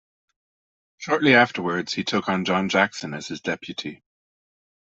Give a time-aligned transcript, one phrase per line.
[0.97, 4.01] Shortly afterwards he took on John Jackson as his deputy.